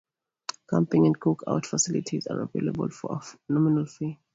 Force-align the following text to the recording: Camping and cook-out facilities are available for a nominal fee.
Camping 0.67 1.05
and 1.05 1.19
cook-out 1.19 1.67
facilities 1.67 2.25
are 2.25 2.41
available 2.41 2.89
for 2.89 3.21
a 3.21 3.53
nominal 3.53 3.85
fee. 3.85 4.17